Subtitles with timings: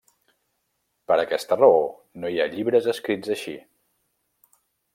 [1.11, 1.83] Per aquesta raó
[2.23, 3.57] no hi ha llibres escrits així.